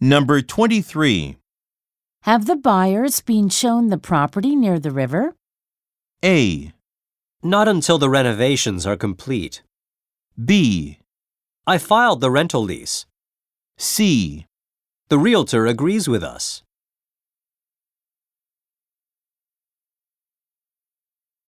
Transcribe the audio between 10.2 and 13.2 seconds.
B. I filed the rental lease.